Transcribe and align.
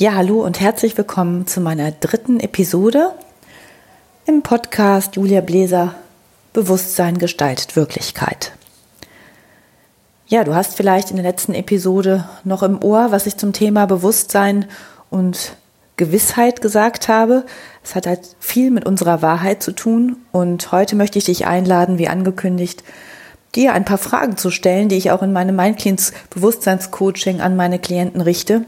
Ja, 0.00 0.14
hallo 0.14 0.42
und 0.42 0.60
herzlich 0.60 0.96
willkommen 0.96 1.46
zu 1.46 1.60
meiner 1.60 1.90
dritten 1.90 2.40
Episode 2.40 3.12
im 4.24 4.40
Podcast 4.40 5.16
Julia 5.16 5.42
Bläser 5.42 5.94
Bewusstsein 6.54 7.18
gestaltet 7.18 7.76
Wirklichkeit. 7.76 8.52
Ja, 10.26 10.42
du 10.42 10.54
hast 10.54 10.74
vielleicht 10.74 11.10
in 11.10 11.16
der 11.16 11.26
letzten 11.26 11.52
Episode 11.52 12.26
noch 12.44 12.62
im 12.62 12.82
Ohr, 12.82 13.08
was 13.10 13.26
ich 13.26 13.36
zum 13.36 13.52
Thema 13.52 13.84
Bewusstsein 13.84 14.64
und 15.10 15.54
Gewissheit 15.98 16.62
gesagt 16.62 17.08
habe. 17.08 17.44
Es 17.84 17.94
hat 17.94 18.06
halt 18.06 18.20
viel 18.40 18.70
mit 18.70 18.86
unserer 18.86 19.20
Wahrheit 19.20 19.62
zu 19.62 19.72
tun 19.72 20.16
und 20.32 20.72
heute 20.72 20.96
möchte 20.96 21.18
ich 21.18 21.26
dich 21.26 21.46
einladen, 21.46 21.98
wie 21.98 22.08
angekündigt, 22.08 22.84
dir 23.54 23.74
ein 23.74 23.84
paar 23.84 23.98
Fragen 23.98 24.38
zu 24.38 24.50
stellen, 24.50 24.88
die 24.88 24.96
ich 24.96 25.10
auch 25.10 25.20
in 25.20 25.34
meinem 25.34 25.56
Mindcleans 25.56 26.14
Bewusstseinscoaching 26.30 27.42
an 27.42 27.54
meine 27.54 27.78
Klienten 27.78 28.22
richte 28.22 28.64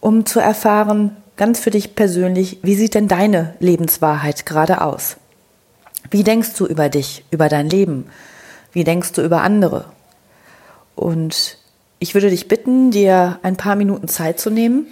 um 0.00 0.26
zu 0.26 0.40
erfahren, 0.40 1.16
ganz 1.36 1.60
für 1.60 1.70
dich 1.70 1.94
persönlich, 1.94 2.58
wie 2.62 2.74
sieht 2.74 2.94
denn 2.94 3.08
deine 3.08 3.54
Lebenswahrheit 3.60 4.46
gerade 4.46 4.82
aus? 4.82 5.16
Wie 6.10 6.24
denkst 6.24 6.54
du 6.54 6.66
über 6.66 6.88
dich, 6.88 7.24
über 7.30 7.48
dein 7.48 7.68
Leben? 7.68 8.06
Wie 8.72 8.84
denkst 8.84 9.12
du 9.12 9.22
über 9.22 9.42
andere? 9.42 9.86
Und 10.94 11.58
ich 11.98 12.14
würde 12.14 12.30
dich 12.30 12.48
bitten, 12.48 12.90
dir 12.90 13.38
ein 13.42 13.56
paar 13.56 13.76
Minuten 13.76 14.08
Zeit 14.08 14.40
zu 14.40 14.50
nehmen, 14.50 14.86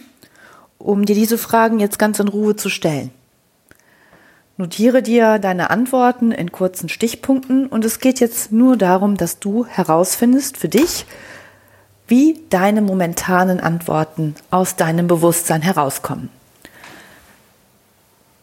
um 0.79 1.05
dir 1.05 1.15
diese 1.15 1.39
Fragen 1.39 1.81
jetzt 1.81 1.99
ganz 1.99 2.19
in 2.21 2.29
Ruhe 2.29 2.57
zu 2.57 2.69
stellen. 2.69 3.11
Notiere 4.59 5.03
dir 5.03 5.39
deine 5.39 5.69
Antworten 5.71 6.33
in 6.33 6.51
kurzen 6.51 6.89
Stichpunkten 6.89 7.67
und 7.67 7.85
es 7.85 8.01
geht 8.01 8.21
jetzt 8.21 8.53
nur 8.53 8.77
darum, 8.77 9.17
dass 9.17 9.39
du 9.39 9.67
herausfindest 9.67 10.57
für 10.57 10.69
dich, 10.69 11.07
wie 12.09 12.41
deine 12.51 12.83
momentanen 12.83 13.61
Antworten 13.61 14.35
aus 14.51 14.77
deinem 14.77 15.07
Bewusstsein 15.07 15.63
herauskommen. 15.63 16.31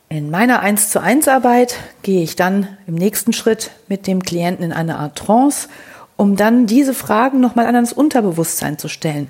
In 0.10 0.30
meiner 0.30 0.60
1 0.60 0.90
zu 0.90 1.02
1 1.02 1.28
Arbeit 1.28 1.76
gehe 2.04 2.22
ich 2.22 2.36
dann 2.36 2.78
im 2.86 2.96
nächsten 2.96 3.34
Schritt 3.34 3.72
mit 3.88 4.06
dem 4.06 4.22
Klienten 4.22 4.64
in 4.66 4.74
eine 4.74 4.98
Art 4.98 5.18
Trance, 5.18 5.70
um 6.18 6.36
dann 6.36 6.68
diese 6.68 6.94
Fragen 6.94 7.40
nochmal 7.40 7.66
an 7.66 7.74
das 7.74 7.94
Unterbewusstsein 7.94 8.78
zu 8.78 8.90
stellen. 8.90 9.28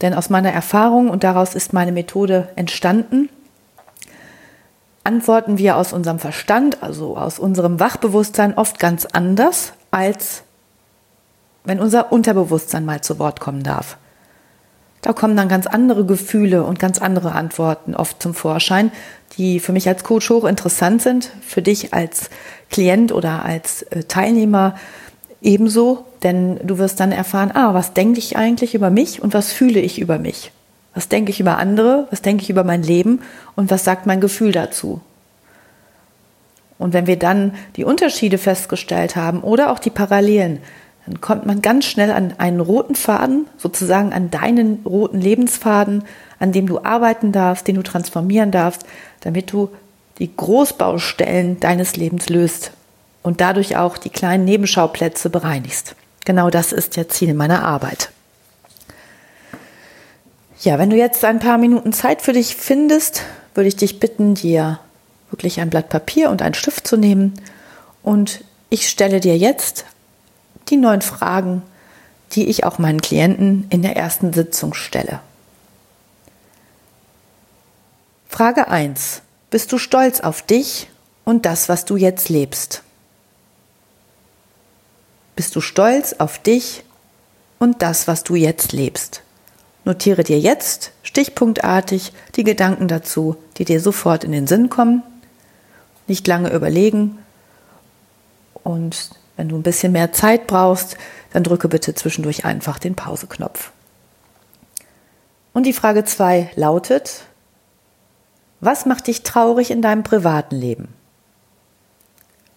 Denn 0.00 0.14
aus 0.14 0.30
meiner 0.30 0.50
Erfahrung, 0.50 1.10
und 1.10 1.24
daraus 1.24 1.54
ist 1.54 1.72
meine 1.72 1.92
Methode 1.92 2.48
entstanden, 2.56 3.28
antworten 5.04 5.58
wir 5.58 5.76
aus 5.76 5.92
unserem 5.92 6.18
Verstand, 6.18 6.82
also 6.82 7.16
aus 7.16 7.38
unserem 7.38 7.78
Wachbewusstsein 7.78 8.56
oft 8.56 8.78
ganz 8.78 9.04
anders 9.04 9.74
als 9.90 10.42
wenn 11.64 11.80
unser 11.80 12.12
Unterbewusstsein 12.12 12.84
mal 12.84 13.00
zu 13.00 13.18
Wort 13.18 13.40
kommen 13.40 13.62
darf. 13.62 13.96
Da 15.02 15.12
kommen 15.12 15.36
dann 15.36 15.48
ganz 15.48 15.66
andere 15.66 16.06
Gefühle 16.06 16.64
und 16.64 16.78
ganz 16.78 16.98
andere 16.98 17.32
Antworten 17.32 17.94
oft 17.94 18.22
zum 18.22 18.32
Vorschein, 18.32 18.90
die 19.36 19.60
für 19.60 19.72
mich 19.72 19.88
als 19.88 20.04
Coach 20.04 20.30
hochinteressant 20.30 21.02
sind, 21.02 21.30
für 21.42 21.60
dich 21.60 21.92
als 21.92 22.30
Klient 22.70 23.12
oder 23.12 23.44
als 23.44 23.82
äh, 23.82 24.04
Teilnehmer 24.04 24.76
ebenso, 25.42 26.06
denn 26.22 26.58
du 26.64 26.78
wirst 26.78 27.00
dann 27.00 27.12
erfahren, 27.12 27.50
ah, 27.52 27.74
was 27.74 27.92
denke 27.92 28.18
ich 28.18 28.36
eigentlich 28.36 28.74
über 28.74 28.88
mich 28.88 29.22
und 29.22 29.34
was 29.34 29.52
fühle 29.52 29.80
ich 29.80 30.00
über 30.00 30.18
mich? 30.18 30.52
Was 30.94 31.08
denke 31.08 31.30
ich 31.30 31.40
über 31.40 31.58
andere? 31.58 32.06
Was 32.10 32.22
denke 32.22 32.42
ich 32.42 32.50
über 32.50 32.64
mein 32.64 32.82
Leben? 32.82 33.20
Und 33.56 33.70
was 33.70 33.84
sagt 33.84 34.06
mein 34.06 34.20
Gefühl 34.20 34.52
dazu? 34.52 35.00
Und 36.78 36.92
wenn 36.92 37.06
wir 37.06 37.18
dann 37.18 37.54
die 37.76 37.84
Unterschiede 37.84 38.38
festgestellt 38.38 39.16
haben 39.16 39.40
oder 39.40 39.70
auch 39.70 39.78
die 39.78 39.90
Parallelen, 39.90 40.60
dann 41.06 41.20
kommt 41.20 41.44
man 41.44 41.60
ganz 41.60 41.84
schnell 41.84 42.10
an 42.10 42.34
einen 42.38 42.60
roten 42.60 42.94
Faden, 42.94 43.46
sozusagen 43.58 44.12
an 44.12 44.30
deinen 44.30 44.80
roten 44.86 45.20
Lebensfaden, 45.20 46.04
an 46.38 46.52
dem 46.52 46.66
du 46.66 46.82
arbeiten 46.82 47.30
darfst, 47.30 47.68
den 47.68 47.76
du 47.76 47.82
transformieren 47.82 48.50
darfst, 48.50 48.84
damit 49.20 49.52
du 49.52 49.68
die 50.18 50.34
Großbaustellen 50.34 51.60
deines 51.60 51.96
Lebens 51.96 52.28
löst 52.28 52.70
und 53.22 53.40
dadurch 53.40 53.76
auch 53.76 53.98
die 53.98 54.10
kleinen 54.10 54.44
Nebenschauplätze 54.44 55.28
bereinigst. 55.28 55.94
Genau 56.24 56.48
das 56.50 56.72
ist 56.72 56.96
ja 56.96 57.08
Ziel 57.08 57.34
meiner 57.34 57.64
Arbeit. 57.64 58.10
Ja, 60.60 60.78
wenn 60.78 60.88
du 60.88 60.96
jetzt 60.96 61.24
ein 61.24 61.40
paar 61.40 61.58
Minuten 61.58 61.92
Zeit 61.92 62.22
für 62.22 62.32
dich 62.32 62.56
findest, 62.56 63.22
würde 63.54 63.68
ich 63.68 63.76
dich 63.76 64.00
bitten, 64.00 64.34
dir 64.34 64.78
wirklich 65.30 65.60
ein 65.60 65.68
Blatt 65.68 65.90
Papier 65.90 66.30
und 66.30 66.40
einen 66.40 66.54
Stift 66.54 66.86
zu 66.86 66.96
nehmen 66.96 67.34
und 68.02 68.44
ich 68.70 68.88
stelle 68.88 69.20
dir 69.20 69.36
jetzt 69.36 69.84
die 70.68 70.76
neun 70.76 71.02
Fragen, 71.02 71.62
die 72.32 72.46
ich 72.48 72.64
auch 72.64 72.78
meinen 72.78 73.00
Klienten 73.00 73.66
in 73.70 73.82
der 73.82 73.96
ersten 73.96 74.32
Sitzung 74.32 74.74
stelle. 74.74 75.20
Frage 78.28 78.68
1. 78.68 79.22
Bist 79.50 79.70
du 79.70 79.78
stolz 79.78 80.20
auf 80.20 80.42
dich 80.42 80.88
und 81.24 81.46
das, 81.46 81.68
was 81.68 81.84
du 81.84 81.96
jetzt 81.96 82.28
lebst? 82.28 82.82
Bist 85.36 85.54
du 85.54 85.60
stolz 85.60 86.14
auf 86.14 86.38
dich 86.38 86.84
und 87.58 87.82
das, 87.82 88.08
was 88.08 88.24
du 88.24 88.34
jetzt 88.34 88.72
lebst? 88.72 89.22
Notiere 89.84 90.24
dir 90.24 90.38
jetzt 90.38 90.92
stichpunktartig 91.02 92.12
die 92.36 92.44
Gedanken 92.44 92.88
dazu, 92.88 93.36
die 93.58 93.64
dir 93.64 93.80
sofort 93.80 94.24
in 94.24 94.32
den 94.32 94.46
Sinn 94.46 94.70
kommen. 94.70 95.02
Nicht 96.06 96.26
lange 96.26 96.52
überlegen 96.52 97.18
und 98.62 99.10
wenn 99.36 99.48
du 99.48 99.56
ein 99.56 99.62
bisschen 99.62 99.92
mehr 99.92 100.12
Zeit 100.12 100.46
brauchst, 100.46 100.96
dann 101.32 101.42
drücke 101.42 101.68
bitte 101.68 101.94
zwischendurch 101.94 102.44
einfach 102.44 102.78
den 102.78 102.94
Pauseknopf. 102.94 103.72
Und 105.52 105.64
die 105.66 105.72
Frage 105.72 106.04
2 106.04 106.50
lautet, 106.56 107.22
was 108.60 108.86
macht 108.86 109.06
dich 109.06 109.22
traurig 109.22 109.70
in 109.70 109.82
deinem 109.82 110.02
privaten 110.02 110.56
Leben? 110.56 110.88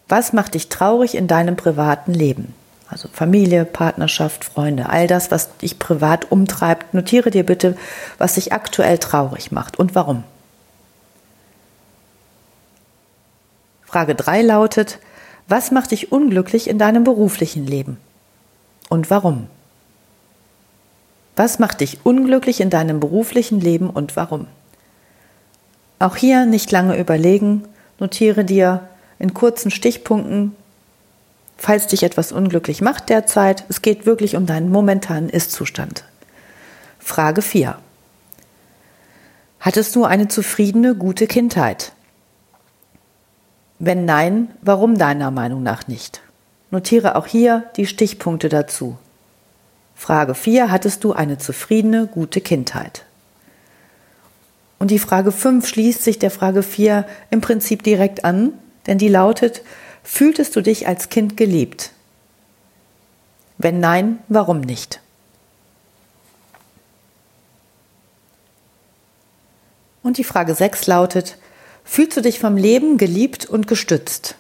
Was 0.08 0.34
macht 0.34 0.54
dich 0.54 0.70
traurig 0.70 1.16
in 1.16 1.28
deinem 1.28 1.56
privaten 1.56 2.14
Leben? 2.14 2.54
Also 2.90 3.10
Familie, 3.12 3.66
Partnerschaft, 3.66 4.46
Freunde, 4.46 4.90
all 4.90 5.08
das, 5.08 5.32
was 5.32 5.58
dich 5.58 5.78
privat 5.78 6.32
umtreibt. 6.32 6.94
Notiere 6.94 7.30
dir 7.30 7.46
bitte, 7.46 7.78
was 8.18 8.36
dich 8.36 8.54
aktuell 8.54 8.98
traurig 8.98 9.52
macht 9.52 9.78
und 9.78 9.96
warum. 9.96 10.24
Frage 13.84 14.16
3 14.16 14.42
lautet, 14.44 15.00
was 15.48 15.72
macht 15.72 15.92
dich 15.92 16.12
unglücklich 16.12 16.70
in 16.70 16.78
deinem 16.78 17.04
beruflichen 17.04 17.66
Leben? 17.66 17.98
Und 18.90 19.10
warum? 19.10 19.48
Was 21.36 21.60
macht 21.60 21.82
dich 21.82 22.00
unglücklich 22.04 22.60
in 22.60 22.70
deinem 22.70 23.00
beruflichen 23.00 23.62
Leben 23.62 23.90
und 23.90 24.16
warum? 24.16 24.48
Auch 26.00 26.16
hier 26.16 26.46
nicht 26.46 26.72
lange 26.72 26.98
überlegen, 26.98 27.64
notiere 28.00 28.44
dir 28.44 28.88
in 29.20 29.34
kurzen 29.34 29.72
Stichpunkten, 29.72 30.56
falls 31.58 31.88
dich 31.88 32.04
etwas 32.04 32.32
unglücklich 32.32 32.82
macht 32.82 33.10
derzeit. 33.10 33.66
Es 33.70 33.82
geht 33.82 34.06
wirklich 34.06 34.36
um 34.36 34.46
deinen 34.46 34.70
momentanen 34.70 35.30
Ist-Zustand. 35.30 36.04
Frage 37.00 37.42
4. 37.42 37.78
Hattest 39.60 39.96
du 39.96 40.06
eine 40.06 40.28
zufriedene, 40.28 40.96
gute 40.96 41.26
Kindheit? 41.26 41.94
Wenn 43.80 44.06
nein, 44.06 44.50
warum 44.62 44.98
deiner 44.98 45.32
Meinung 45.32 45.62
nach 45.62 45.88
nicht? 45.88 46.22
Notiere 46.72 47.16
auch 47.16 47.28
hier 47.28 47.64
die 47.76 47.86
Stichpunkte 47.86 48.50
dazu. 48.50 48.98
Frage 49.96 50.36
4. 50.36 50.72
Hattest 50.72 51.04
du 51.04 51.14
eine 51.14 51.38
zufriedene, 51.38 52.08
gute 52.08 52.42
Kindheit? 52.42 53.06
Und 54.80 54.92
die 54.92 55.00
Frage 55.00 55.32
5 55.32 55.68
schließt 55.68 56.04
sich 56.04 56.20
der 56.20 56.32
Frage 56.32 56.64
4 56.64 57.06
im 57.30 57.42
Prinzip 57.42 57.84
direkt 57.84 58.26
an, 58.26 58.54
denn 58.86 58.98
die 58.98 59.10
lautet, 59.10 59.64
fühltest 60.04 60.56
du 60.56 60.62
dich 60.62 60.88
als 60.88 61.10
Kind 61.10 61.36
geliebt? 61.36 61.92
Wenn 63.58 63.80
nein, 63.80 64.20
warum 64.28 64.62
nicht? 64.62 65.02
Und 70.04 70.18
die 70.18 70.24
Frage 70.24 70.54
6 70.54 70.88
lautet, 70.88 71.38
Fühlst 71.90 72.18
du 72.18 72.22
dich 72.22 72.38
vom 72.38 72.58
Leben 72.58 72.98
geliebt 72.98 73.46
und 73.46 73.66
gestützt? 73.66 74.36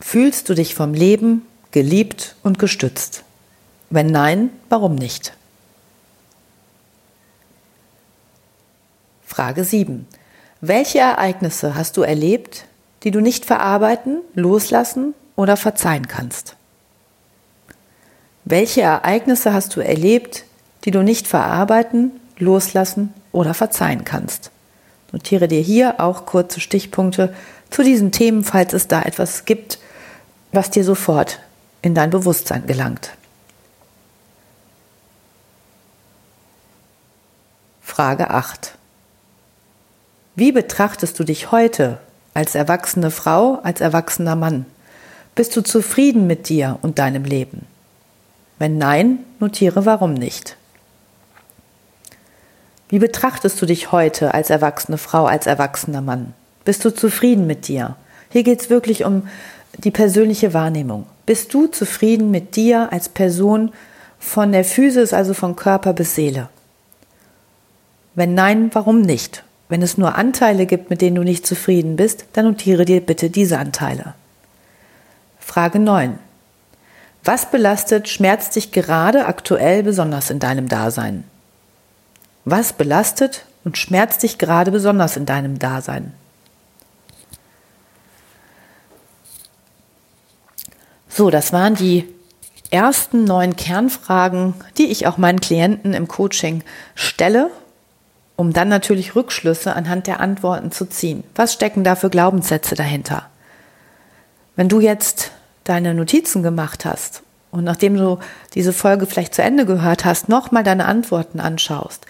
Fühlst 0.00 0.48
du 0.48 0.54
dich 0.54 0.74
vom 0.74 0.94
Leben 0.94 1.42
geliebt 1.70 2.34
und 2.42 2.58
gestützt? 2.58 3.22
Wenn 3.90 4.06
nein, 4.06 4.50
warum 4.68 4.96
nicht? 4.96 5.34
Frage 9.24 9.64
7. 9.64 10.08
Welche 10.60 11.00
Ereignisse 11.00 11.76
hast 11.76 11.98
du 11.98 12.02
erlebt, 12.02 12.64
die 13.04 13.10
du 13.10 13.20
nicht 13.20 13.44
verarbeiten, 13.44 14.22
loslassen 14.34 15.14
oder 15.36 15.56
verzeihen 15.56 16.08
kannst? 16.08 16.56
Welche 18.44 18.80
Ereignisse 18.80 19.52
hast 19.52 19.76
du 19.76 19.80
erlebt, 19.80 20.44
die 20.84 20.90
du 20.90 21.02
nicht 21.02 21.28
verarbeiten, 21.28 22.12
loslassen 22.38 23.12
oder 23.30 23.52
verzeihen 23.54 24.04
kannst? 24.04 24.50
Notiere 25.12 25.48
dir 25.48 25.60
hier 25.60 26.00
auch 26.00 26.26
kurze 26.26 26.60
Stichpunkte 26.60 27.34
zu 27.70 27.82
diesen 27.82 28.12
Themen, 28.12 28.44
falls 28.44 28.72
es 28.72 28.88
da 28.88 29.02
etwas 29.02 29.44
gibt, 29.44 29.78
was 30.52 30.70
dir 30.70 30.84
sofort 30.84 31.40
in 31.82 31.94
dein 31.94 32.10
Bewusstsein 32.10 32.66
gelangt. 32.66 33.10
Frage 37.82 38.30
8. 38.30 38.74
Wie 40.34 40.50
betrachtest 40.50 41.18
du 41.18 41.24
dich 41.24 41.52
heute 41.52 41.98
als 42.32 42.56
erwachsene 42.56 43.12
Frau, 43.12 43.60
als 43.62 43.80
erwachsener 43.80 44.34
Mann? 44.34 44.66
Bist 45.36 45.54
du 45.56 45.62
zufrieden 45.62 46.26
mit 46.26 46.48
dir 46.48 46.78
und 46.82 46.98
deinem 46.98 47.24
Leben? 47.24 47.66
Wenn 48.58 48.78
nein, 48.78 49.18
notiere 49.38 49.86
warum 49.86 50.14
nicht. 50.14 50.56
Wie 52.94 53.00
betrachtest 53.00 53.60
du 53.60 53.66
dich 53.66 53.90
heute 53.90 54.34
als 54.34 54.50
erwachsene 54.50 54.98
Frau, 54.98 55.26
als 55.26 55.48
erwachsener 55.48 56.00
Mann? 56.00 56.32
Bist 56.64 56.84
du 56.84 56.94
zufrieden 56.94 57.44
mit 57.44 57.66
dir? 57.66 57.96
Hier 58.30 58.44
geht 58.44 58.60
es 58.60 58.70
wirklich 58.70 59.04
um 59.04 59.26
die 59.78 59.90
persönliche 59.90 60.54
Wahrnehmung. 60.54 61.04
Bist 61.26 61.52
du 61.52 61.66
zufrieden 61.66 62.30
mit 62.30 62.54
dir 62.54 62.92
als 62.92 63.08
Person 63.08 63.72
von 64.20 64.52
der 64.52 64.64
Physis, 64.64 65.12
also 65.12 65.34
von 65.34 65.56
Körper 65.56 65.92
bis 65.92 66.14
Seele? 66.14 66.50
Wenn 68.14 68.34
nein, 68.34 68.70
warum 68.74 69.00
nicht? 69.00 69.42
Wenn 69.68 69.82
es 69.82 69.98
nur 69.98 70.14
Anteile 70.14 70.64
gibt, 70.64 70.88
mit 70.88 71.00
denen 71.00 71.16
du 71.16 71.24
nicht 71.24 71.48
zufrieden 71.48 71.96
bist, 71.96 72.26
dann 72.34 72.44
notiere 72.44 72.84
dir 72.84 73.00
bitte 73.00 73.28
diese 73.28 73.58
Anteile. 73.58 74.14
Frage 75.40 75.80
9. 75.80 76.16
Was 77.24 77.50
belastet, 77.50 78.08
schmerzt 78.08 78.54
dich 78.54 78.70
gerade 78.70 79.26
aktuell 79.26 79.82
besonders 79.82 80.30
in 80.30 80.38
deinem 80.38 80.68
Dasein? 80.68 81.24
Was 82.44 82.72
belastet 82.72 83.46
und 83.64 83.78
schmerzt 83.78 84.22
dich 84.22 84.38
gerade 84.38 84.70
besonders 84.70 85.16
in 85.16 85.26
deinem 85.26 85.58
Dasein? 85.58 86.12
So, 91.08 91.30
das 91.30 91.52
waren 91.52 91.74
die 91.74 92.08
ersten 92.70 93.24
neun 93.24 93.56
Kernfragen, 93.56 94.54
die 94.78 94.86
ich 94.86 95.06
auch 95.06 95.16
meinen 95.16 95.40
Klienten 95.40 95.94
im 95.94 96.08
Coaching 96.08 96.64
stelle 96.94 97.50
um 98.36 98.52
dann 98.52 98.68
natürlich 98.68 99.14
Rückschlüsse 99.14 99.74
anhand 99.74 100.06
der 100.06 100.20
Antworten 100.20 100.72
zu 100.72 100.86
ziehen. 100.86 101.24
Was 101.34 101.52
stecken 101.52 101.84
da 101.84 101.94
für 101.94 102.10
Glaubenssätze 102.10 102.74
dahinter? 102.74 103.26
Wenn 104.56 104.68
du 104.68 104.80
jetzt 104.80 105.30
deine 105.64 105.94
Notizen 105.94 106.42
gemacht 106.42 106.84
hast 106.84 107.22
und 107.50 107.64
nachdem 107.64 107.96
du 107.96 108.18
diese 108.54 108.72
Folge 108.72 109.06
vielleicht 109.06 109.34
zu 109.34 109.42
Ende 109.42 109.66
gehört 109.66 110.04
hast, 110.04 110.28
nochmal 110.28 110.64
deine 110.64 110.86
Antworten 110.86 111.40
anschaust, 111.40 112.06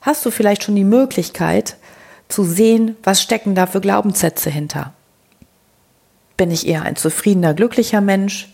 hast 0.00 0.24
du 0.24 0.30
vielleicht 0.30 0.64
schon 0.64 0.76
die 0.76 0.84
Möglichkeit 0.84 1.76
zu 2.28 2.44
sehen, 2.44 2.96
was 3.02 3.22
stecken 3.22 3.54
da 3.54 3.66
für 3.66 3.80
Glaubenssätze 3.80 4.50
hinter. 4.50 4.92
Bin 6.36 6.50
ich 6.50 6.66
eher 6.66 6.82
ein 6.82 6.96
zufriedener, 6.96 7.54
glücklicher 7.54 8.00
Mensch? 8.00 8.48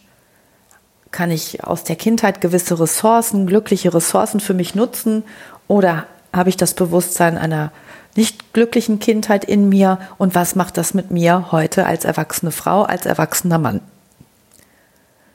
Kann 1.10 1.31
ich 1.31 1.62
aus 1.62 1.84
der 1.84 1.96
Kindheit 1.96 2.40
gewisse 2.40 2.81
Ressourcen, 2.81 3.46
glückliche 3.46 3.94
Ressourcen 3.94 4.40
für 4.40 4.54
mich 4.54 4.75
nutzen? 4.75 5.22
Oder 5.69 6.06
habe 6.32 6.48
ich 6.48 6.56
das 6.56 6.75
Bewusstsein 6.75 7.38
einer 7.38 7.70
nicht 8.16 8.52
glücklichen 8.52 8.98
Kindheit 8.98 9.44
in 9.44 9.69
mir 9.69 9.98
und 10.19 10.34
was 10.34 10.54
macht 10.54 10.78
das 10.78 10.94
mit 10.94 11.10
mir 11.10 11.52
heute 11.52 11.87
als 11.87 12.04
erwachsene 12.04 12.50
Frau, 12.50 12.82
als 12.82 13.06
erwachsener 13.06 13.58
Mann? 13.58 13.81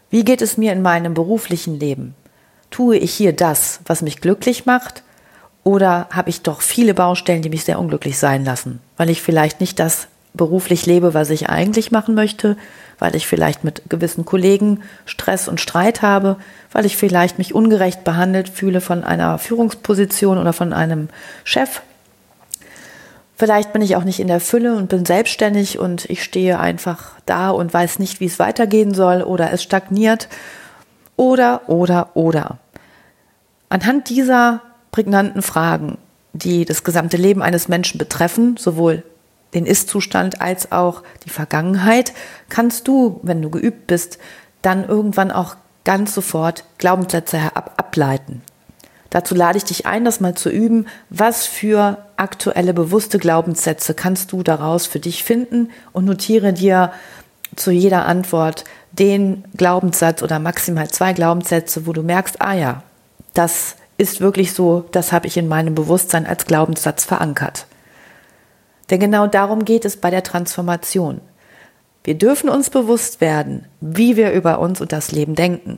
Wie 0.10 0.26
geht 0.26 0.42
es 0.42 0.58
mir 0.58 0.74
in 0.74 0.82
meinem 0.82 1.14
beruflichen 1.14 1.80
Leben? 1.80 2.16
Tue 2.70 2.98
ich 2.98 3.14
hier 3.14 3.34
das, 3.34 3.80
was 3.86 4.02
mich 4.02 4.20
glücklich 4.20 4.66
macht? 4.66 5.04
Oder 5.64 6.08
habe 6.12 6.30
ich 6.30 6.42
doch 6.42 6.62
viele 6.62 6.94
Baustellen, 6.94 7.42
die 7.42 7.50
mich 7.50 7.66
sehr 7.66 7.80
unglücklich 7.80 8.18
sein 8.18 8.44
lassen, 8.44 8.80
weil 8.98 9.10
ich 9.10 9.22
vielleicht 9.22 9.62
nicht 9.62 9.80
das 9.80 10.08
beruflich 10.34 10.86
lebe, 10.86 11.14
was 11.14 11.30
ich 11.30 11.50
eigentlich 11.50 11.92
machen 11.92 12.16
möchte, 12.16 12.58
weil 13.00 13.16
ich 13.16 13.28
vielleicht 13.28 13.64
mit 13.64 13.84
gewissen 13.90 14.26
Kollegen 14.26 14.82
Stress 15.06 15.48
und 15.48 15.60
Streit 15.60 16.02
habe, 16.02 16.38
weil 16.72 16.86
ich 16.86 16.98
vielleicht 16.98 17.38
mich 17.38 17.54
ungerecht 17.54 18.04
behandelt 18.04 18.48
fühle 18.48 18.82
von 18.82 19.04
einer 19.04 19.38
Führungsposition 19.38 20.38
oder 20.38 20.54
von 20.54 20.74
einem 20.74 21.10
Chef. 21.44 21.82
Vielleicht 23.36 23.74
bin 23.74 23.82
ich 23.82 23.96
auch 23.96 24.04
nicht 24.04 24.20
in 24.20 24.28
der 24.28 24.40
Fülle 24.40 24.76
und 24.76 24.88
bin 24.88 25.06
selbstständig 25.06 25.80
und 25.80 26.06
ich 26.10 26.24
stehe 26.24 26.60
einfach 26.60 27.14
da 27.26 27.50
und 27.50 27.74
weiß 27.74 28.00
nicht, 28.00 28.20
wie 28.20 28.28
es 28.28 28.40
weitergehen 28.40 28.94
soll 28.94 29.24
oder 29.24 29.52
es 29.52 29.64
stagniert. 29.64 30.28
Oder, 31.18 31.68
oder, 31.68 32.10
oder. 32.14 32.58
Anhand 33.70 34.10
dieser 34.10 34.62
prägnanten 34.92 35.42
Fragen, 35.42 35.98
die 36.34 36.66
das 36.66 36.84
gesamte 36.84 37.18
Leben 37.18 37.42
eines 37.42 37.68
Menschen 37.68 37.98
betreffen, 37.98 38.58
sowohl 38.58 39.04
den 39.54 39.66
Ist-Zustand 39.66 40.42
als 40.42 40.72
auch 40.72 41.04
die 41.26 41.30
Vergangenheit, 41.30 42.14
kannst 42.50 42.88
du, 42.88 43.20
wenn 43.24 43.42
du 43.42 43.50
geübt 43.50 43.88
bist, 43.88 44.18
dann 44.62 44.88
irgendwann 44.88 45.32
auch 45.32 45.56
ganz 45.84 46.14
sofort 46.14 46.64
Glaubenssätze 46.78 47.40
ab 47.56 47.74
ableiten. 47.78 48.42
Dazu 49.10 49.36
lade 49.36 49.58
ich 49.58 49.66
dich 49.66 49.86
ein, 49.86 50.06
das 50.06 50.22
mal 50.22 50.36
zu 50.36 50.50
üben. 50.50 50.88
Was 51.10 51.46
für 51.46 51.98
aktuelle 52.16 52.74
bewusste 52.74 53.18
Glaubenssätze 53.18 53.94
kannst 53.94 54.32
du 54.32 54.42
daraus 54.42 54.88
für 54.88 55.00
dich 55.00 55.26
finden 55.26 55.70
und 55.92 56.06
notiere 56.06 56.54
dir 56.54 56.94
zu 57.58 57.72
jeder 57.72 58.06
Antwort 58.06 58.64
den 58.94 59.44
Glaubenssatz 59.58 60.24
oder 60.24 60.40
maximal 60.40 60.90
zwei 60.90 61.12
Glaubenssätze, 61.12 61.86
wo 61.86 61.92
du 61.92 62.04
merkst, 62.04 62.42
ah 62.42 62.54
ja, 62.54 62.84
das 63.34 63.76
ist 64.02 64.20
wirklich 64.20 64.54
so, 64.54 64.84
das 64.92 65.12
habe 65.12 65.28
ich 65.28 65.38
in 65.38 65.48
meinem 65.48 65.76
Bewusstsein 65.76 66.26
als 66.26 66.46
Glaubenssatz 66.46 67.06
verankert. 67.06 67.68
Denn 68.90 69.00
genau 69.00 69.28
darum 69.28 69.64
geht 69.64 69.86
es 69.86 69.96
bei 69.96 70.10
der 70.10 70.24
Transformation. 70.24 71.22
Wir 72.04 72.16
dürfen 72.16 72.50
uns 72.50 72.72
bewusst 72.72 73.22
werden, 73.22 73.68
wie 73.80 74.18
wir 74.18 74.32
über 74.32 74.58
uns 74.58 74.82
und 74.82 74.92
das 74.92 75.12
Leben 75.12 75.36
denken. 75.36 75.78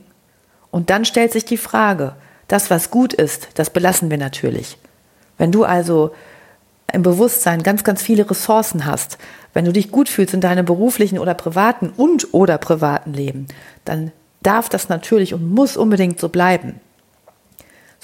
Und 0.70 0.88
dann 0.88 1.04
stellt 1.04 1.32
sich 1.32 1.44
die 1.44 1.58
Frage, 1.58 2.14
das, 2.48 2.70
was 2.70 2.90
gut 2.90 3.12
ist, 3.12 3.48
das 3.54 3.68
belassen 3.68 4.08
wir 4.08 4.18
natürlich. 4.18 4.78
Wenn 5.36 5.52
du 5.52 5.64
also 5.64 6.12
im 6.90 7.02
Bewusstsein 7.02 7.62
ganz, 7.62 7.84
ganz 7.84 8.00
viele 8.00 8.28
Ressourcen 8.28 8.86
hast, 8.86 9.18
wenn 9.52 9.66
du 9.66 9.72
dich 9.72 9.90
gut 9.90 10.08
fühlst 10.08 10.32
in 10.32 10.40
deinem 10.40 10.64
beruflichen 10.64 11.18
oder 11.18 11.34
privaten 11.34 11.90
und 11.94 12.32
oder 12.32 12.56
privaten 12.56 13.12
Leben, 13.12 13.48
dann 13.84 14.12
darf 14.42 14.70
das 14.70 14.88
natürlich 14.88 15.34
und 15.34 15.54
muss 15.54 15.76
unbedingt 15.76 16.18
so 16.18 16.30
bleiben. 16.30 16.80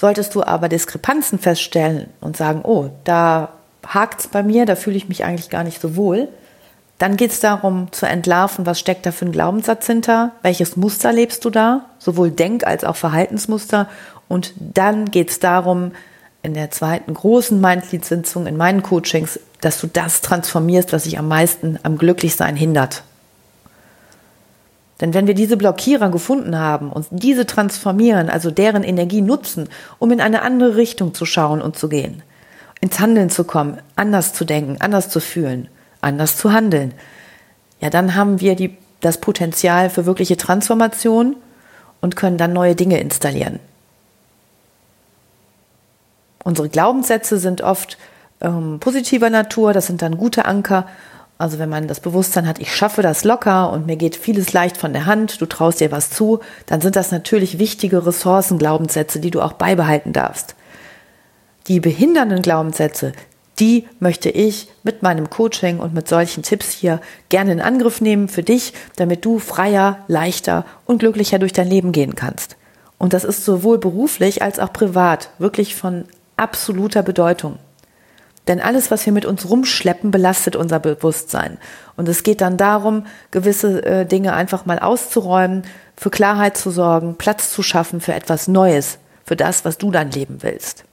Solltest 0.01 0.33
du 0.33 0.41
aber 0.41 0.67
Diskrepanzen 0.67 1.37
feststellen 1.37 2.09
und 2.21 2.35
sagen, 2.35 2.61
oh, 2.63 2.89
da 3.03 3.49
hakt 3.85 4.21
es 4.21 4.27
bei 4.27 4.41
mir, 4.41 4.65
da 4.65 4.75
fühle 4.75 4.97
ich 4.97 5.07
mich 5.07 5.25
eigentlich 5.25 5.51
gar 5.51 5.63
nicht 5.63 5.79
so 5.79 5.95
wohl. 5.95 6.27
Dann 6.97 7.17
geht 7.17 7.29
es 7.29 7.39
darum 7.39 7.91
zu 7.91 8.07
entlarven, 8.07 8.65
was 8.65 8.79
steckt 8.79 9.05
da 9.05 9.11
für 9.11 9.25
ein 9.25 9.31
Glaubenssatz 9.31 9.85
hinter, 9.85 10.31
welches 10.41 10.75
Muster 10.75 11.13
lebst 11.13 11.45
du 11.45 11.51
da, 11.51 11.85
sowohl 11.99 12.31
Denk- 12.31 12.65
als 12.65 12.83
auch 12.83 12.95
Verhaltensmuster. 12.95 13.87
Und 14.27 14.53
dann 14.57 15.11
geht 15.11 15.29
es 15.29 15.37
darum, 15.37 15.91
in 16.41 16.55
der 16.55 16.71
zweiten 16.71 17.13
großen 17.13 17.61
Mindlead-Sitzung 17.61 18.47
in 18.47 18.57
meinen 18.57 18.81
Coachings, 18.81 19.39
dass 19.61 19.79
du 19.79 19.85
das 19.85 20.21
transformierst, 20.21 20.93
was 20.93 21.03
sich 21.03 21.19
am 21.19 21.27
meisten 21.27 21.77
am 21.83 21.99
Glücklichsein 21.99 22.55
hindert. 22.55 23.03
Denn 25.01 25.13
wenn 25.13 25.27
wir 25.27 25.33
diese 25.33 25.57
Blockierer 25.57 26.09
gefunden 26.09 26.57
haben 26.57 26.91
und 26.91 27.07
diese 27.09 27.47
transformieren, 27.47 28.29
also 28.29 28.51
deren 28.51 28.83
Energie 28.83 29.21
nutzen, 29.21 29.67
um 29.99 30.11
in 30.11 30.21
eine 30.21 30.43
andere 30.43 30.75
Richtung 30.75 31.13
zu 31.13 31.25
schauen 31.25 31.61
und 31.61 31.75
zu 31.75 31.89
gehen, 31.89 32.21
ins 32.79 32.99
Handeln 32.99 33.29
zu 33.29 33.43
kommen, 33.43 33.79
anders 33.95 34.33
zu 34.33 34.45
denken, 34.45 34.77
anders 34.79 35.09
zu 35.09 35.19
fühlen, 35.19 35.67
anders 36.01 36.37
zu 36.37 36.53
handeln, 36.53 36.93
ja, 37.79 37.89
dann 37.89 38.15
haben 38.15 38.39
wir 38.39 38.55
die, 38.55 38.77
das 38.99 39.19
Potenzial 39.19 39.89
für 39.89 40.05
wirkliche 40.05 40.37
Transformation 40.37 41.35
und 41.99 42.15
können 42.15 42.37
dann 42.37 42.53
neue 42.53 42.75
Dinge 42.75 42.99
installieren. 42.99 43.59
Unsere 46.43 46.69
Glaubenssätze 46.69 47.37
sind 47.37 47.61
oft 47.61 47.97
ähm, 48.39 48.79
positiver 48.79 49.29
Natur, 49.29 49.73
das 49.73 49.87
sind 49.87 50.01
dann 50.01 50.17
gute 50.17 50.45
Anker. 50.45 50.87
Also 51.41 51.57
wenn 51.57 51.69
man 51.69 51.87
das 51.87 52.01
Bewusstsein 52.01 52.47
hat, 52.47 52.59
ich 52.59 52.71
schaffe 52.71 53.01
das 53.01 53.23
locker 53.23 53.71
und 53.71 53.87
mir 53.87 53.95
geht 53.95 54.15
vieles 54.15 54.53
leicht 54.53 54.77
von 54.77 54.93
der 54.93 55.07
Hand, 55.07 55.41
du 55.41 55.47
traust 55.47 55.79
dir 55.79 55.91
was 55.91 56.11
zu, 56.11 56.39
dann 56.67 56.81
sind 56.81 56.95
das 56.95 57.09
natürlich 57.09 57.57
wichtige 57.57 58.05
Ressourcen, 58.05 58.59
Glaubenssätze, 58.59 59.19
die 59.19 59.31
du 59.31 59.41
auch 59.41 59.53
beibehalten 59.53 60.13
darfst. 60.13 60.53
Die 61.65 61.79
behindernden 61.79 62.43
Glaubenssätze, 62.43 63.13
die 63.57 63.87
möchte 63.99 64.29
ich 64.29 64.67
mit 64.83 65.01
meinem 65.01 65.31
Coaching 65.31 65.79
und 65.79 65.95
mit 65.95 66.07
solchen 66.07 66.43
Tipps 66.43 66.69
hier 66.69 67.01
gerne 67.29 67.53
in 67.53 67.61
Angriff 67.61 68.01
nehmen 68.01 68.27
für 68.27 68.43
dich, 68.43 68.73
damit 68.95 69.25
du 69.25 69.39
freier, 69.39 69.97
leichter 70.07 70.63
und 70.85 70.99
glücklicher 70.99 71.39
durch 71.39 71.53
dein 71.53 71.67
Leben 71.67 71.91
gehen 71.91 72.13
kannst. 72.13 72.55
Und 72.99 73.13
das 73.13 73.23
ist 73.23 73.45
sowohl 73.45 73.79
beruflich 73.79 74.43
als 74.43 74.59
auch 74.59 74.71
privat 74.71 75.31
wirklich 75.39 75.73
von 75.75 76.05
absoluter 76.37 77.01
Bedeutung. 77.01 77.57
Denn 78.47 78.59
alles, 78.59 78.89
was 78.89 79.05
wir 79.05 79.13
mit 79.13 79.25
uns 79.25 79.49
rumschleppen, 79.49 80.11
belastet 80.11 80.55
unser 80.55 80.79
Bewusstsein. 80.79 81.57
Und 81.95 82.09
es 82.09 82.23
geht 82.23 82.41
dann 82.41 82.57
darum, 82.57 83.05
gewisse 83.29 83.85
äh, 83.85 84.05
Dinge 84.05 84.33
einfach 84.33 84.65
mal 84.65 84.79
auszuräumen, 84.79 85.63
für 85.95 86.09
Klarheit 86.09 86.57
zu 86.57 86.71
sorgen, 86.71 87.15
Platz 87.15 87.51
zu 87.51 87.61
schaffen 87.61 88.01
für 88.01 88.13
etwas 88.13 88.47
Neues, 88.47 88.97
für 89.23 89.35
das, 89.35 89.63
was 89.65 89.77
du 89.77 89.91
dann 89.91 90.09
leben 90.09 90.39
willst. 90.41 90.85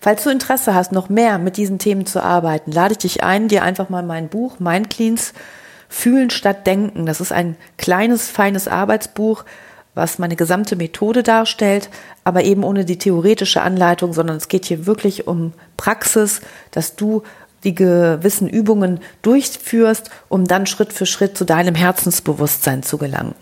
Falls 0.00 0.22
du 0.22 0.30
Interesse 0.30 0.74
hast, 0.74 0.92
noch 0.92 1.08
mehr 1.08 1.38
mit 1.38 1.56
diesen 1.56 1.78
Themen 1.78 2.04
zu 2.04 2.22
arbeiten, 2.22 2.70
lade 2.70 2.92
ich 2.92 2.98
dich 2.98 3.22
ein, 3.22 3.48
dir 3.48 3.62
einfach 3.62 3.88
mal 3.88 4.02
mein 4.02 4.28
Buch 4.28 4.58
Mind 4.60 4.90
Cleans 4.90 5.32
Fühlen 5.88 6.30
statt 6.30 6.66
Denken. 6.66 7.06
Das 7.06 7.20
ist 7.20 7.32
ein 7.32 7.56
kleines, 7.78 8.28
feines 8.28 8.68
Arbeitsbuch, 8.68 9.44
was 9.96 10.20
meine 10.20 10.36
gesamte 10.36 10.76
Methode 10.76 11.24
darstellt, 11.24 11.88
aber 12.22 12.44
eben 12.44 12.62
ohne 12.62 12.84
die 12.84 12.98
theoretische 12.98 13.62
Anleitung, 13.62 14.12
sondern 14.12 14.36
es 14.36 14.48
geht 14.48 14.66
hier 14.66 14.86
wirklich 14.86 15.26
um 15.26 15.54
Praxis, 15.76 16.42
dass 16.70 16.94
du 16.94 17.22
die 17.64 17.74
gewissen 17.74 18.48
Übungen 18.48 19.00
durchführst, 19.22 20.10
um 20.28 20.44
dann 20.44 20.66
Schritt 20.66 20.92
für 20.92 21.06
Schritt 21.06 21.36
zu 21.36 21.44
deinem 21.44 21.74
Herzensbewusstsein 21.74 22.82
zu 22.82 22.98
gelangen. 22.98 23.34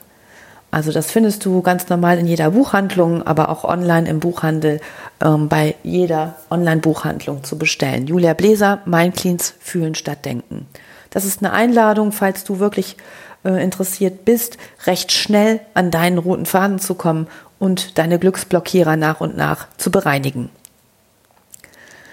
Also 0.74 0.90
das 0.90 1.12
findest 1.12 1.44
du 1.44 1.62
ganz 1.62 1.88
normal 1.88 2.18
in 2.18 2.26
jeder 2.26 2.50
Buchhandlung, 2.50 3.24
aber 3.24 3.48
auch 3.48 3.62
online 3.62 4.08
im 4.08 4.18
Buchhandel, 4.18 4.80
ähm, 5.22 5.48
bei 5.48 5.76
jeder 5.84 6.34
Online-Buchhandlung 6.50 7.44
zu 7.44 7.56
bestellen. 7.56 8.08
Julia 8.08 8.34
Bläser, 8.34 8.80
Mein 8.84 9.12
Cleans, 9.12 9.54
Fühlen 9.60 9.94
statt 9.94 10.24
Denken. 10.24 10.66
Das 11.10 11.24
ist 11.24 11.44
eine 11.44 11.52
Einladung, 11.52 12.10
falls 12.10 12.42
du 12.42 12.58
wirklich 12.58 12.96
äh, 13.44 13.62
interessiert 13.62 14.24
bist, 14.24 14.58
recht 14.84 15.12
schnell 15.12 15.60
an 15.74 15.92
deinen 15.92 16.18
roten 16.18 16.44
Faden 16.44 16.80
zu 16.80 16.94
kommen 16.94 17.28
und 17.60 17.96
deine 17.96 18.18
Glücksblockierer 18.18 18.96
nach 18.96 19.20
und 19.20 19.36
nach 19.36 19.68
zu 19.76 19.92
bereinigen. 19.92 20.50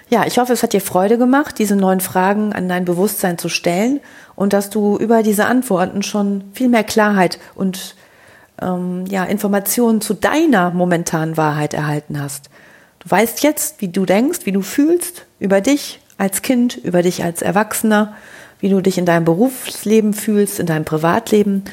Ja, 0.08 0.28
ich 0.28 0.38
hoffe, 0.38 0.54
es 0.54 0.62
hat 0.62 0.74
dir 0.74 0.82
Freude 0.82 1.18
gemacht, 1.18 1.58
diese 1.58 1.76
neuen 1.76 2.00
Fragen 2.00 2.54
an 2.54 2.70
dein 2.70 2.86
Bewusstsein 2.86 3.40
zu 3.40 3.50
stellen 3.50 4.02
und 4.36 4.54
dass 4.54 4.70
du 4.70 4.98
über 5.00 5.24
diese 5.24 5.48
Antworten 5.48 6.04
schon 6.04 6.44
viel 6.54 6.70
mehr 6.70 6.84
Klarheit 6.84 7.40
und 7.56 7.96
ähm, 8.62 9.06
ja, 9.08 9.24
Informationen 9.26 10.02
zu 10.02 10.14
deiner 10.14 10.72
momentanen 10.72 11.38
Wahrheit 11.38 11.74
erhalten 11.74 12.22
hast. 12.22 12.50
Du 13.00 13.10
weißt 13.10 13.44
jetzt, 13.44 13.82
wie 13.82 13.88
du 13.88 14.06
denkst, 14.06 14.40
wie 14.46 14.52
du 14.52 14.62
fühlst 14.62 15.26
über 15.40 15.62
dich 15.62 16.00
als 16.18 16.42
Kind, 16.42 16.78
über 16.78 17.02
dich 17.02 17.24
als 17.24 17.42
Erwachsener, 17.42 18.16
wie 18.60 18.70
du 18.70 18.80
dich 18.82 18.98
in 18.98 19.06
deinem 19.06 19.26
Berufsleben 19.26 20.14
fühlst, 20.14 20.60
in 20.60 20.68
deinem 20.68 20.86
Privatleben, 20.86 21.64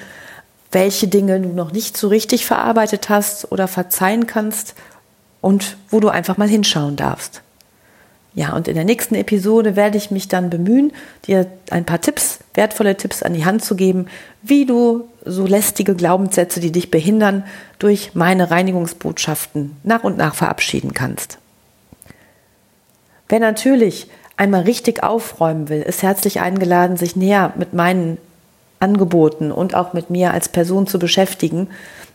welche 0.73 1.08
Dinge 1.08 1.40
du 1.40 1.50
noch 1.50 1.73
nicht 1.73 1.97
so 1.97 2.08
richtig 2.08 2.47
verarbeitet 2.47 3.08
hast 3.08 3.52
oder 3.52 3.68
verzeihen 3.68 4.26
kannst 4.26 4.75
und 5.40 5.76
wo 5.90 6.00
du 6.00 6.08
einfach 6.08 6.37
mal 6.37 6.49
hinschauen 6.49 6.97
darfst. 6.97 7.42
Ja, 8.35 8.54
und 8.54 8.68
in 8.68 8.75
der 8.75 8.85
nächsten 8.85 9.14
Episode 9.14 9.75
werde 9.76 9.99
ich 9.99 10.11
mich 10.11 10.28
dann 10.28 10.50
bemühen, 10.50 10.92
dir 11.26 11.47
ein 11.70 11.85
paar 11.85 12.00
Tipps, 12.00 12.38
wertvolle 12.54 12.97
Tipps 12.97 13.23
an 13.23 13.35
die 13.35 13.44
Hand 13.44 13.64
zu 13.64 13.75
geben, 13.75 14.06
wie 14.42 14.64
du 14.64 15.08
so 15.28 15.47
lästige 15.47 15.94
Glaubenssätze, 15.94 16.61
die 16.61 16.73
dich 16.73 16.90
behindern, 16.90 17.44
durch 17.78 18.14
meine 18.14 18.50
Reinigungsbotschaften 18.50 19.76
nach 19.82 20.04
und 20.04 20.16
nach 20.16 20.35
verabschieden 20.35 20.94
kannst. 20.94 21.38
Wer 23.28 23.40
natürlich 23.40 24.08
einmal 24.37 24.62
richtig 24.62 25.02
aufräumen 25.02 25.68
will, 25.68 25.82
ist 25.82 26.02
herzlich 26.02 26.40
eingeladen, 26.40 26.97
sich 26.97 27.16
näher 27.16 27.52
mit 27.56 27.75
meinen 27.75 28.18
Angeboten 28.80 29.52
und 29.52 29.75
auch 29.75 29.92
mit 29.92 30.11
mir 30.11 30.32
als 30.32 30.49
Person 30.49 30.87
zu 30.87 30.99
beschäftigen, 30.99 31.68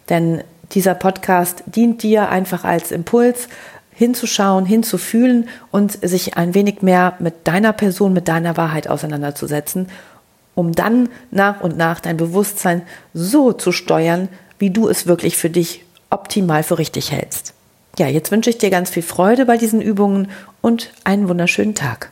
denn 0.10 0.43
dieser 0.72 0.96
Podcast 0.96 1.63
dient 1.67 2.01
dir 2.03 2.29
einfach 2.29 2.63
als 2.63 2.91
Impuls, 2.91 3.48
hinzuschauen, 3.91 4.65
hinzufühlen 4.65 5.50
und 5.72 6.00
sich 6.08 6.36
ein 6.36 6.55
wenig 6.55 6.82
mehr 6.82 7.13
mit 7.20 7.48
deiner 7.48 7.74
Person, 7.74 8.13
mit 8.13 8.27
deiner 8.27 8.58
Wahrheit 8.58 8.88
auseinanderzusetzen, 8.88 9.88
um 10.56 10.74
dann 10.74 11.10
nach 11.32 11.62
und 11.62 11.78
nach 11.78 12.00
dein 12.00 12.18
Bewusstsein 12.18 12.84
so 13.14 13.54
zu 13.54 13.72
steuern, 13.72 14.30
wie 14.60 14.70
du 14.70 14.88
es 14.88 15.08
wirklich 15.08 15.38
für 15.38 15.50
dich 15.50 15.84
optimal 16.10 16.64
für 16.64 16.78
richtig 16.78 17.12
hältst. 17.12 17.54
Ja, 17.98 18.08
jetzt 18.08 18.32
wünsche 18.32 18.50
ich 18.50 18.58
dir 18.58 18.70
ganz 18.70 18.90
viel 18.90 19.04
Freude 19.04 19.46
bei 19.46 19.58
diesen 19.58 19.82
Übungen 19.82 20.30
und 20.62 20.92
einen 21.04 21.28
wunderschönen 21.30 21.76
Tag. 21.76 22.12